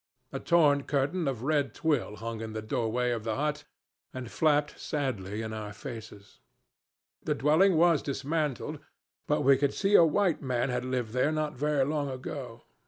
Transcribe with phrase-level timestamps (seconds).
[0.31, 3.65] A torn curtain of red twill hung in the doorway of the hut,
[4.15, 6.39] and flapped sadly in our faces.
[7.21, 8.79] The dwelling was dismantled;
[9.27, 12.63] but we could see a white man had lived there not very long ago.